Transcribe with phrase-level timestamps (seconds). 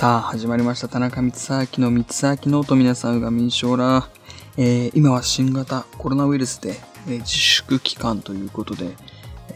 [0.00, 0.88] さあ、始まりました。
[0.88, 1.30] 田中光
[1.78, 4.08] 明の光明のと皆さんが民将ら、
[4.56, 6.70] えー、今は新型コロナウイルスで、
[7.06, 8.96] えー、自粛期間ということで、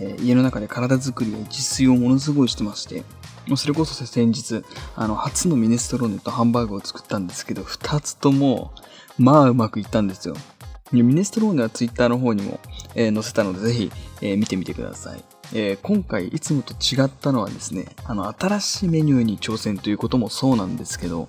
[0.00, 3.04] えー、家の中で体作りや自炊をものすごいしてまして、
[3.46, 4.62] もうそれこそ先日、
[4.96, 8.74] あの、初のミネストローネとハンバーグを作ったんですけど、二つとも、
[9.18, 10.36] まあうまくいったんですよ。
[10.92, 12.60] ミネストローネはツイッターの方にも、
[12.94, 15.24] えー、載せたので、ぜひ、えー、見てみてください。
[15.56, 21.28] えー、今回いつもと違ったのはですね、あの、新しいメニューに挑戦ということもそうなんですけど、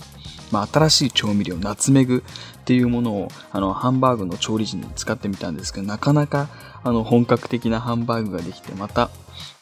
[0.52, 2.24] まあ、新しい調味料、ナツメグ
[2.58, 6.50] っていうものを、あの、ハンバーグの調理時に使ってみたんですけど、なかなか、
[6.84, 9.12] あの、本格的なハンバーグができて、また、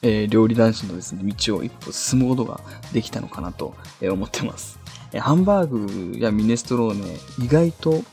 [0.01, 2.61] えー、料理男子のですね、道を一歩進むことが
[2.93, 4.79] できたのかなと思ってます。
[5.13, 8.03] えハンバーグやミネストローネ、意外と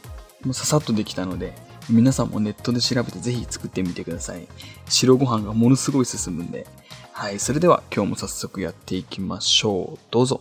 [0.53, 1.55] ささっとできたので、
[1.91, 4.47] 皆さんもネットで調べてぜひ作ってみてください。
[4.89, 6.65] 白ご飯がものすごい進むんで。
[7.13, 9.99] はい、それでは今日も早速やっていきましょう。
[10.13, 10.41] どうぞ。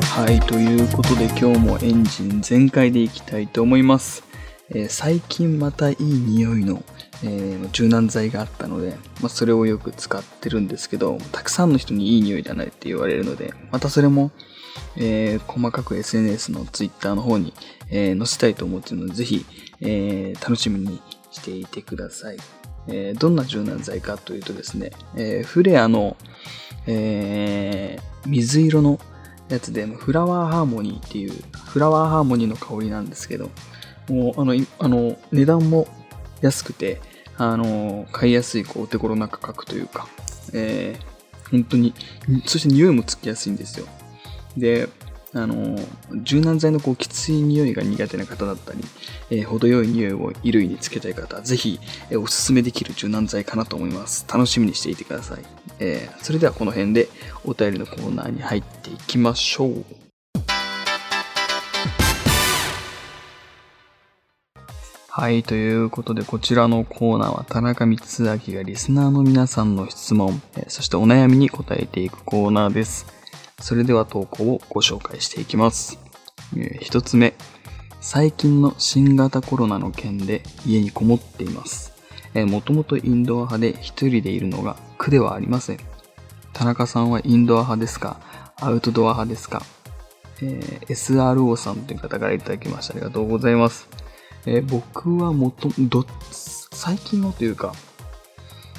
[0.00, 4.33] はい、ということで今日もエンジン全開でいきたいと思います。
[4.74, 6.82] えー、最近またいい匂いの
[7.22, 14.30] えー、柔軟剤があったので、まあ、それをよく使ってるんですけど、たくさんの人にいい匂いじゃないって言われるので、またそれも、
[14.96, 17.54] えー、細かく SNS の Twitter の方に、
[17.90, 19.46] え、載せたいと思っているので、ぜひ、
[19.80, 21.00] え楽しみに
[21.30, 22.36] していてください。
[22.88, 26.16] えどんな柔軟剤かというとですね、えフレアの、
[26.86, 28.98] え水色の
[29.48, 31.32] やつで、フラワーハーモニーっていう、
[31.66, 33.50] フラワーハーモニーの香りなんですけど、
[34.08, 35.88] もう、あの、あの値段も
[36.40, 37.00] 安くて、
[37.36, 40.06] あの、買いやすい、こう、お手頃な価格というか、
[40.52, 41.94] えー、本当に、
[42.46, 43.86] そして匂いもつきやすいんですよ。
[44.56, 44.88] で、
[45.32, 45.76] あの、
[46.22, 48.78] 柔軟剤のこうきつい匂いが苦手な方だったり、
[49.30, 54.26] えー、程よい匂いを衣類につけたい方、ぜひ、えー、おすすめできる柔軟剤かなと思います。
[54.32, 55.38] 楽しみにしていてください。
[55.80, 57.08] えー、それではこの辺で
[57.44, 60.03] お便りのコーナーに入っていきましょう。
[65.16, 73.06] はい、ということで、こちらのコーナーは田中光明がリスナーの皆さんの質問、そしてお悩みに答えていくコーナーです。
[73.60, 76.00] それでは投稿をご紹介していきます。
[76.80, 77.34] 一つ目、
[78.00, 81.92] 最近の新型コロナの件で家にこもっています。
[82.34, 85.78] もともとインドア派で一人でいるのが苦ではありません。
[86.52, 88.18] 田中さんはインドア派ですか？
[88.56, 89.62] アウトドア派ですか、
[90.42, 92.94] えー、SRO さんという方からいただきました。
[92.94, 93.88] ありがとうございます。
[94.46, 97.74] えー、僕はもと、ど、最近のというか、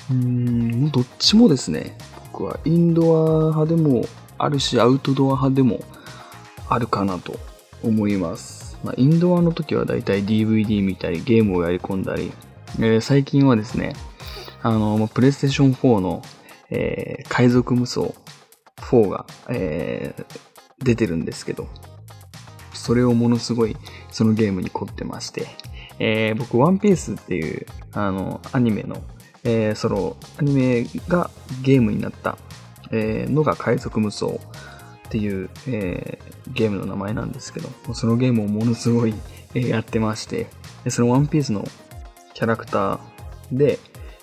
[0.10, 1.98] うーん、どっちもですね。
[2.32, 4.06] 僕はインドア派でも
[4.38, 5.80] あるし、アウトドア派でも
[6.70, 7.40] あるかなと
[7.84, 8.78] 思います。
[8.84, 12.32] まあ、インドアの時はだいたい DVD 見たり、ゲームをやり込んだり、
[12.78, 13.94] えー、最近はですね、
[14.62, 16.22] あの、プレイステーション4の、
[16.70, 18.14] えー、海賊無双
[18.78, 20.26] 4が、えー、
[20.84, 21.68] 出てるんですけど、
[22.86, 23.76] それをものすごい
[24.12, 25.48] そのゲームに凝ってまして、
[25.98, 29.02] えー、僕、ワンピースっていう、あの、アニメの、
[29.44, 31.32] えー、その、アニメが
[31.64, 32.38] ゲームになった、
[32.92, 34.30] えー、のが海賊無双っ
[35.10, 39.16] ていう、えー、ゲームの名前なんですけど、そのゲームをものすごい、
[39.56, 40.46] えー、やってまして、
[40.90, 41.64] そのワンピースの
[42.36, 43.00] キャラクター
[43.52, 43.80] で、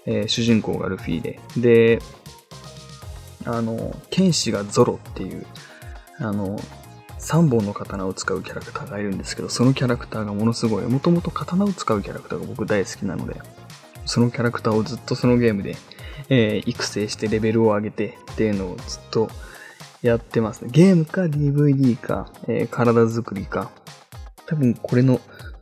[0.07, 1.99] えー、主人公がルフィで、で、
[3.45, 5.45] あの、剣士がゾロっていう、
[6.19, 6.61] あの、
[7.23, 13.41] 3本の刀を使うキャラクターがいるんですけど、そのキャラクターがものすごい、もともと刀を使うキャラクターが僕大好きなので、
[14.05, 15.77] そのキャラクターをずっとそのゲームで、
[16.29, 19.31] えー、育成してレベルを上げてっていうのをずっと
[20.03, 20.71] やってますね。
[20.73, 23.71] ゲームか DVD か、えー、体作りか、
[24.47, 25.21] 多分これの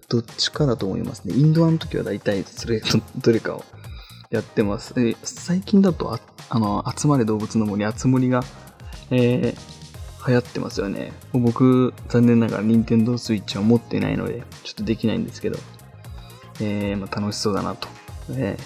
[0.09, 1.35] どっちかだと思いますね。
[1.35, 2.81] インドアの時は大体それ
[3.21, 3.65] どれかを
[4.31, 4.95] やってます。
[4.97, 8.43] えー、最近だとあ、あの、集まれ動物の森、あつ森が、
[9.11, 9.80] えー、
[10.27, 11.13] 流行ってますよね。
[11.33, 15.59] 僕、残念ながら Nintendo Switch は持ってないので、ちょっとできないんですけど、
[16.61, 17.89] えー、まあ、楽しそうだなと、
[18.33, 18.59] え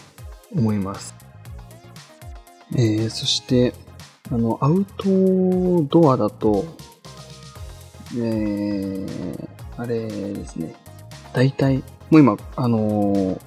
[0.54, 1.14] ー、思います。
[2.72, 3.72] えー、そして、
[4.32, 6.64] あの、アウトドアだと、
[8.16, 10.74] えー、あれですね、
[11.32, 11.78] 大体、
[12.10, 13.40] もう今、あの、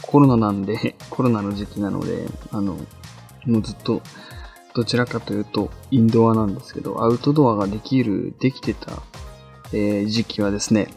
[0.00, 2.78] コロナなんで、コロナの時期なので、あの、
[3.44, 4.00] もうずっと
[4.76, 9.02] どちらかというとインドアなんですけど、アウトドアができる、できてた、
[9.72, 10.88] えー、時期はですね、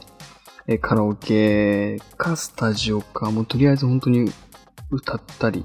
[0.67, 4.29] えカラオケかスタジオか、もうとりあえず本当に
[4.91, 5.63] 歌ったり、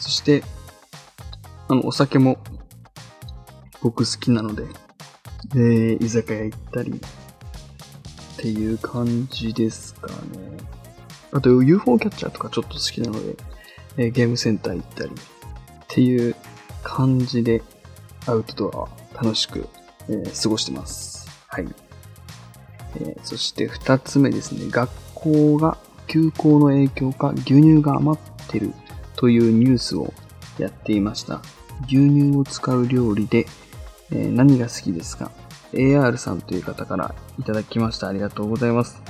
[0.00, 0.44] そして、
[1.68, 2.36] あの、お酒も
[3.80, 4.66] 僕好きなので、
[5.54, 10.14] で、居酒屋行ったり、っていう感じですかね。
[11.32, 13.36] あと UFO キャッチャーとかちょっと好きなので、
[13.96, 15.14] えーゲームセンター行ったりっ
[15.88, 16.34] ていう
[16.82, 17.62] 感じで
[18.26, 19.68] アウトドアは楽しく、
[20.08, 21.28] えー過ごしてます。
[21.48, 21.68] はい。
[22.96, 24.70] えーそして二つ目ですね。
[24.70, 28.72] 学校が休校の影響か牛乳が余ってる
[29.16, 30.12] というニュースを
[30.58, 31.40] やっていました。
[31.86, 33.46] 牛乳を使う料理で、
[34.10, 35.30] えー何が好きですか
[35.72, 38.08] ?AR さんという方からいただきました。
[38.08, 39.00] ありがとうございます。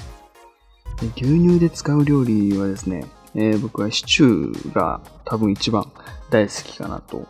[1.16, 5.90] 牛乳で使う料理はですね、えー僕はシチューが多分一番
[6.30, 7.26] 大好きかなと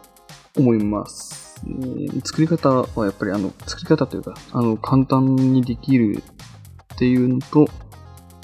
[0.56, 1.60] 思います。
[1.66, 6.22] えー作り方はやっぱりあの、作り方というか、あの、簡単にできる
[6.94, 7.68] っていうのと、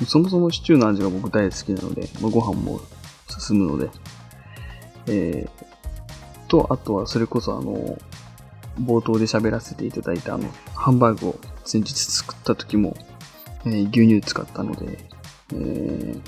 [0.06, 2.81] そもそもシチューの味が僕大好きなので、まあ、ご飯も
[3.38, 3.91] 進むので、
[5.08, 5.67] えー、
[6.49, 7.99] と、あとはそれこそあの、
[8.81, 12.97] 冒頭で喋らせていただいたあの、ハンバーグを先日作った時も、
[13.64, 14.99] えー牛乳使ったので、
[15.55, 16.20] えー、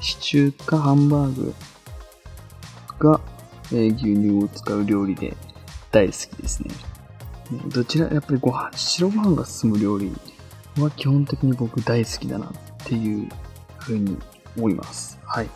[0.00, 1.54] シチューかハンバーグ
[2.98, 3.20] が、
[3.72, 5.36] え牛乳を使う料理で
[5.90, 6.70] 大好きですね。
[7.68, 10.12] どちら、やっぱりご飯、白ご飯が進む料理
[10.78, 12.50] は基本的に僕大好きだなっ
[12.84, 13.28] ていう
[13.78, 14.16] ふうに
[14.56, 15.18] 思います。
[15.24, 15.48] はい。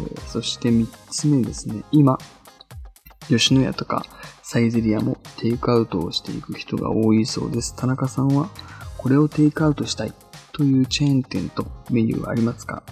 [0.00, 1.82] えーそして3つ目ですね。
[1.92, 2.18] 今、
[3.28, 4.04] 吉野家とか
[4.42, 7.74] サイゼリアもテイクアウトをしていく人が多いそうです。
[7.74, 8.50] 田中さんは
[8.98, 10.12] これをテイクアウトしたい
[10.52, 12.82] というチェーン店とメニューはありますか？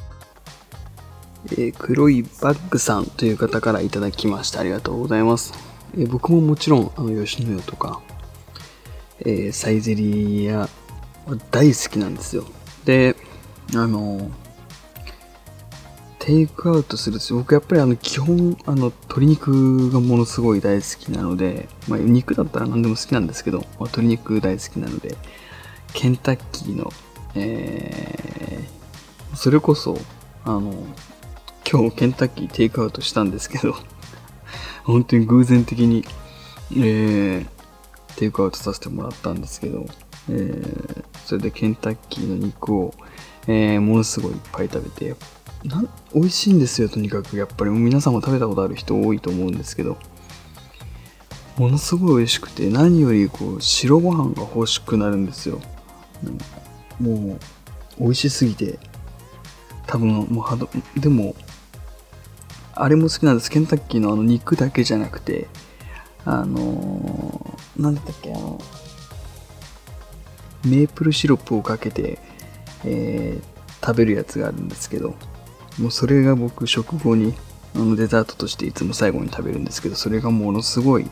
[1.53, 4.61] えー黒いバッグさんという方からいただきました。
[4.61, 5.53] ありがとうございます。
[5.97, 8.01] えー僕ももちろん、あの、吉野家とか、
[9.21, 10.69] えーサイゼリアは
[11.51, 12.45] 大好きなんですよ。
[12.85, 13.17] で、
[13.75, 14.31] あの、
[16.19, 25.17] テイクアウトすると、僕やっぱりあの、基本、あの、鶏肉がものすごい大好きなので、まあ、肉だったら何でも好きなんですけど、まあ、鶏肉大好きなので、
[25.93, 26.91] ケンタッキーの、
[27.35, 29.99] えー、それこそ、
[30.45, 30.73] あの、
[31.71, 33.75] 今日ケンタッキーテイクアウトしたんですけど、
[34.85, 36.05] 本当に偶然的に、
[36.77, 37.47] えー、
[38.17, 39.87] テイクアウトさせてもらったんですけど、
[40.29, 42.95] えー、それでケンタッキーの肉を、
[43.47, 45.17] えー、ものすごいいっぱい食べて、
[45.65, 45.83] な
[46.15, 47.37] 美味しいんですよ、とにかく。
[47.37, 49.97] やっぱり皆さんも食べたことある人多いと思うんですけど、
[51.57, 55.61] ものすごい美味しくて、何よりこう白ご飯が欲しくなるんですよ。
[57.01, 57.39] も
[57.99, 58.79] う、美味しすぎて、
[59.87, 61.35] 多分もうはど、でも、
[62.77, 63.51] あれも好きなんです。
[63.51, 65.49] ケンタッキーのあの肉だけじゃなくて、
[66.25, 68.61] あのー、なんだったっけ、あの、
[70.65, 72.19] メープルシロップをかけて、
[72.85, 73.55] えー
[73.87, 75.15] 食べるやつがあるんですけど、
[75.79, 77.35] もうそれが僕食後に
[77.75, 81.07] あのデザートとしていつも最後に食べるんですけど、それがものすごい、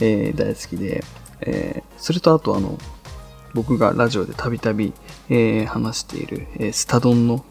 [0.00, 1.04] えー大好きで、
[1.42, 2.76] えーそれとあとあの、
[3.54, 4.92] 僕がラジオでたびたび
[5.30, 7.44] え話している、えースタ丼の、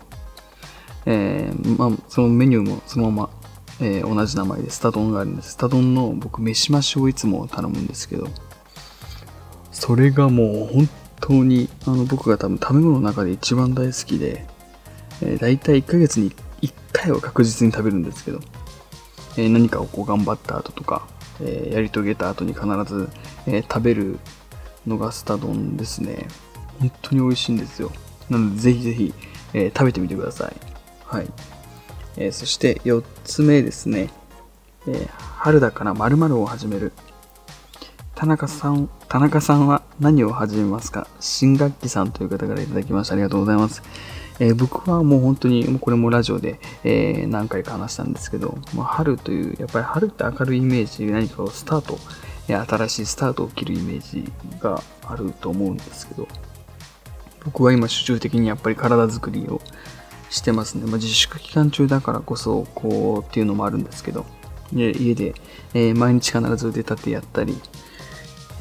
[1.06, 3.30] えーまあ、そのメニューもそのまま、
[3.80, 5.52] えー同じ名前でスタ丼があるんです。
[5.52, 8.28] スタ丼の僕、飯増しをいつも頼むんですけど、
[9.72, 10.90] それがもう本
[11.20, 14.46] 当にあの僕が多分食べ物の中で一番大好きで、
[15.22, 16.32] えー、大体1ヶ月に
[16.62, 18.40] 1回は確実に食べるんですけど、
[19.38, 21.08] えー何かをこう頑張った後とか、
[21.40, 23.10] えーやり遂げた後に必ず、
[23.48, 24.20] えー食べる
[24.86, 26.28] のがスタ丼ですね。
[26.80, 27.92] 本当に美味しいんですよ。
[28.30, 29.14] なのでぜひぜひ、
[29.54, 30.71] えー食べてみてください。
[31.12, 31.28] はい。
[32.16, 34.10] えーそして4つ目ですね。
[34.88, 35.10] えー
[35.42, 36.94] 春だから〇〇を始める。
[38.16, 41.08] 田中さん、田中さんは何を始めますか？
[41.20, 43.16] 新学期さんという方からいただきました。
[43.16, 43.84] ありがとうございます。
[44.40, 52.00] えー僕はもう本当に、これもラジオで、え何回か話したんですけど、まあ、春という、やっぱり春って明るいイメージ、何かをスタート、
[52.48, 56.28] え新しいスタートを切るイメージがあると思うんですけど、
[57.44, 59.60] 僕は今集中的にやっぱり体作りを
[60.32, 60.86] してますね。
[60.86, 64.26] まあ、自粛期間中だからこそ、こうっていうのもあるんですけど、
[64.74, 65.36] で家で、
[65.74, 67.60] えー毎日必ず腕立てやったり、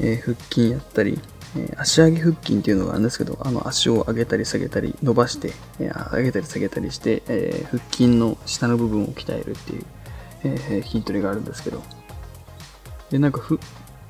[0.00, 1.18] えー腹筋やったり、
[1.56, 9.84] え足上げ腹筋っていうのがあるんですけど、あの足を上げたり下げたり伸ばして、えー上げたり下げたりして、え腹筋の下の部分を鍛えるっていう、
[10.42, 11.82] え筋トレがあるんですけど、
[13.10, 13.60] で、なんかふ、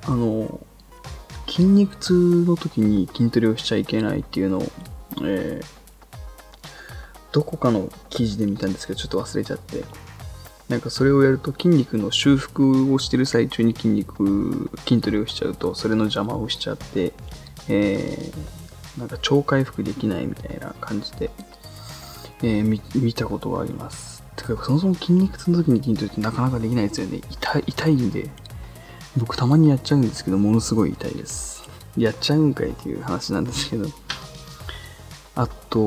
[0.07, 0.61] あの、
[1.47, 4.63] 筋肉痛の時に筋トレをしちゃいけないっていうのを、
[5.23, 5.80] えー
[7.33, 9.85] どこかの記事で見たんですけど、ちょっと忘れちゃって、
[10.69, 17.13] なんかそれをやると筋肉の修復をしてる最中に筋肉、筋トレをしちゃうと、それの邪魔をしちゃって、
[17.69, 18.61] えー
[18.99, 21.31] なんか超回復できないみたいな感じで、
[22.43, 24.23] えー見見たことがあります。
[24.37, 27.21] てか、そもそも筋肉痛の時に筋トレってなかなかできないですよね。
[27.31, 28.31] 痛、痛いんで、
[29.17, 31.69] 僕たまにやっちゃうんですけど、ものすごい痛いです。
[31.97, 33.89] やっちゃうんかいっていう話なんですけど、
[35.41, 35.81] あと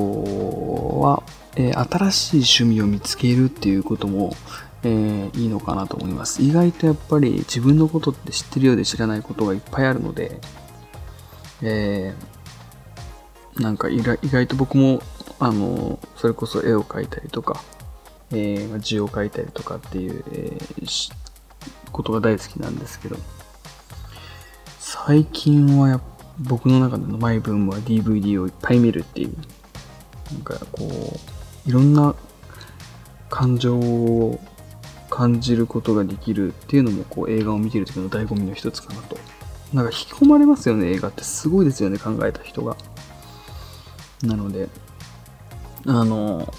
[1.00, 1.22] は、
[1.56, 4.36] えー、新しい趣味を見つけるっていうことも、
[4.82, 6.42] えー、いいのかなと思います。
[6.42, 10.42] 意外とやっぱり自分のことって知ってるようで知らないことがいっぱいあるので、
[11.62, 15.04] えー、なんか意外と僕も、
[15.38, 17.62] あの、それこそ絵を描いたりとか、
[18.32, 21.14] えー、字を書いたりとかっていう、えー、
[21.92, 23.18] ことが大好きなんですけど、
[24.80, 25.98] 最近はや
[26.40, 29.36] 僕の中でのマイブームは DVD をいっぱい見るっていう、
[30.32, 30.88] なんかこ
[31.66, 32.16] う、いろんな
[33.30, 34.40] 感情を
[35.10, 39.18] 感じることができるっていうのもこう映画を見てる時の醍醐味の一つかなと。
[39.74, 41.24] なんか引き込まれますよね、映画って。
[41.24, 42.78] すごいですよね、考えた人が。
[44.24, 44.70] なので、
[45.86, 46.52] あの、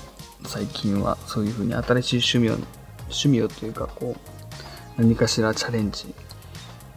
[0.47, 2.67] 最近はそういうふうに新しい趣味を、
[3.05, 4.17] 趣味をというか、こ
[4.99, 6.15] う、何かしらチャレンジ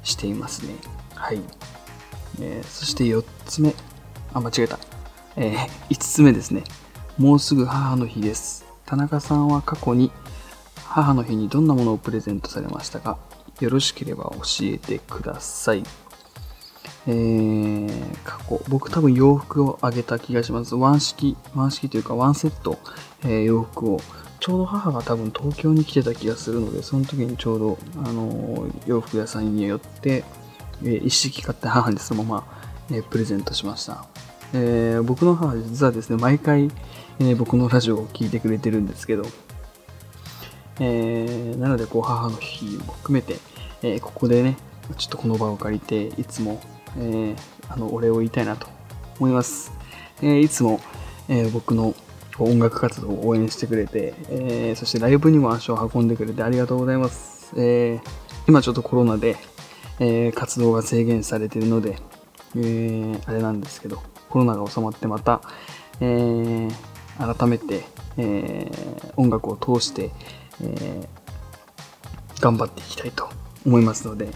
[0.04, 0.76] していますね。
[1.16, 1.42] はい。
[2.40, 3.74] えー、そして4つ目。
[4.34, 4.80] あ、間違えた。
[5.36, 6.64] えー、 5つ目ですね。
[7.18, 8.66] もうすぐ母の日です。
[8.86, 10.12] 田中さんは過去に
[10.86, 13.18] 母の日にどんなものをプレゼントされましたか？
[13.60, 15.84] よろしければ教えてください。
[17.08, 20.76] えー、過去、僕多分洋服をあげた気がします。
[20.76, 22.78] ワン式、ワン式というかワンセット、
[23.24, 24.02] えー、洋服を、
[24.40, 30.26] ちょうど母が多分東京に来てた気がするので、その時にちょうど、あのー、洋服屋さんに寄って、
[30.84, 34.06] えー、一式買って母にそのまま、えー、プレゼントしました。
[34.54, 36.70] えー、僕の母は実はですね、毎回、
[37.20, 39.26] え、僕のラジオを聴いてくれてるんですけど、
[40.80, 43.38] え、なのでこう母の日も含めて、
[43.82, 44.58] え、ここでね、
[44.98, 46.62] ちょっとこの場を借りて、いつも
[47.00, 47.36] え、
[47.70, 48.68] あのお礼を言いたいなと
[49.20, 49.72] 思います。
[50.22, 50.80] え、いつも、
[51.28, 51.96] え、僕の
[52.40, 57.54] 音楽活動を応援してくれて、えそしてライブにも足を運んでくれてありがとうございます。
[57.58, 58.00] え
[58.48, 59.38] 今ちょっとコロナで、
[60.00, 61.98] え活動が制限されているので、
[62.56, 65.42] えあれなんですけど、コロナが収まってまた、
[66.02, 66.68] え
[67.18, 67.84] 改めて、
[68.18, 68.72] え
[69.16, 70.12] 音楽を通して、
[70.64, 71.08] え
[72.40, 73.30] 頑張っていきたいと
[73.66, 74.30] 思いますので、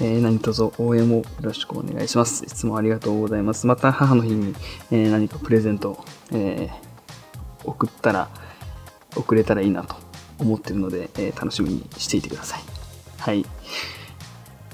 [0.00, 2.44] えー、何卒応援もよろしくお願いします。
[2.44, 3.66] いつもありがとうございます。
[3.66, 4.54] また母の日に、
[4.90, 8.28] えー、何かプレゼント、えー、送ったら、
[9.16, 9.96] 送れたらいいなと
[10.38, 12.60] 思ってるので、え楽しみにしていてください。
[13.18, 13.44] はい。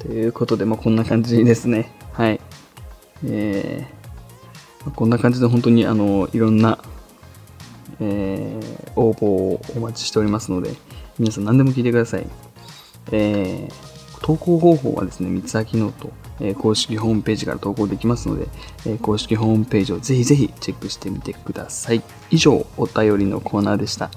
[0.03, 1.93] ということで、まあ、こんな感じですね。
[2.13, 2.41] はい。
[3.25, 6.79] えー、こんな感じで本当にあのいろんな、
[8.01, 10.71] えー、応募をお待ちしておりますので、
[11.19, 12.27] 皆さん何でも聞いてください。
[13.13, 13.93] えー
[14.23, 18.47] 投稿方法はですね、三つ秋ノート、えー、公式ホームページから投稿できますので、
[18.87, 22.03] えー、公式ホームページをぜひぜひチェックしてみてください。
[22.31, 24.11] 以上、お便りのコーナーでした。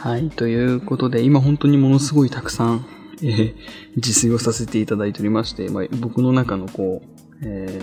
[0.00, 2.86] はい、ということで、今本当にものすごいたくさん、
[3.20, 3.54] えー、
[3.96, 7.08] 自炊をさせていただいておりまして、まあ、僕の中のこう、
[7.42, 7.80] え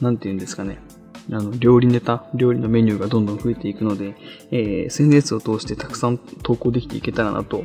[0.00, 0.78] ー、なんて言うんですかね、
[1.30, 4.16] あの、料理ネタ、料理のメニューがどんどん増えていくので、
[4.50, 7.64] えー、SNS を通してたくさん投稿できていけたらなと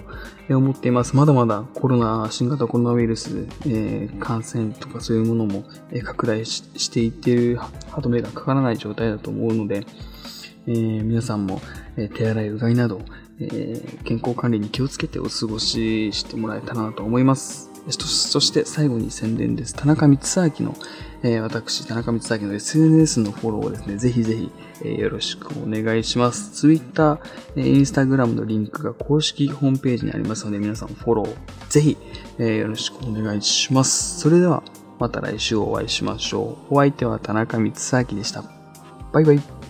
[0.50, 1.16] 思っています。
[1.16, 7.70] まだまだコロナ、新型コロナウイルス、えー、感染とかそういうものも、え拡大していっている歯
[8.02, 9.86] 止めがかからない状態だと思うので、
[10.68, 11.62] えー、皆さんも、
[11.96, 13.00] え手洗い、うがいなど、
[13.40, 17.76] え健康管理に気をつけてお過ごししてもらえたらなと思います。
[17.88, 19.76] そして最後に宣伝です。
[19.76, 20.76] 田中光明の、
[21.22, 24.52] えー、私、田中光明の SNS のフォローをですね、ぜひぜひ、
[24.82, 26.52] えー、よろしくお願いします。
[26.62, 27.20] Twitter、
[27.56, 31.36] えー、Instagram のリンクが公式ホームページにありますので、皆さんフォロー、
[31.70, 31.98] ぜひ、
[32.40, 34.20] えー、よろしくお願いします。
[34.20, 34.64] それでは、
[34.98, 36.76] また来週お会いしましょう。
[36.76, 38.44] お相手は田中光明でした。
[39.12, 39.65] バイバイ。